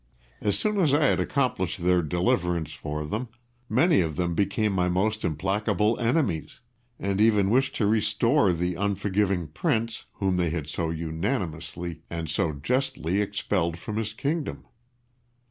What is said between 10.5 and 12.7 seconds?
so unanimously and so